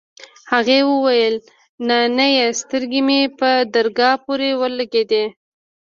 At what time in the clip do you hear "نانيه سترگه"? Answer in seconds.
1.87-3.01